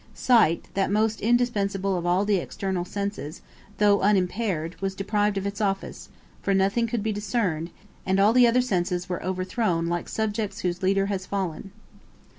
Sight, 0.15 0.67
that 0.73 0.89
most 0.89 1.21
indispensable 1.21 1.95
of 1.95 2.07
all 2.07 2.25
the 2.25 2.37
external 2.37 2.85
senses, 2.85 3.43
though 3.77 4.01
unimpaired, 4.01 4.75
was 4.81 4.95
deprived 4.95 5.37
of 5.37 5.45
its 5.45 5.61
office, 5.61 6.09
for 6.41 6.55
nothing 6.55 6.87
could 6.87 7.03
be 7.03 7.11
discerned, 7.11 7.69
and 8.03 8.19
all 8.19 8.33
the 8.33 8.47
other 8.47 8.61
senses 8.61 9.07
were 9.07 9.21
overthrown 9.23 9.85
like 9.85 10.09
subjects 10.09 10.61
whose 10.61 10.81
leader 10.81 11.05
has 11.05 11.27
fallen. 11.27 11.69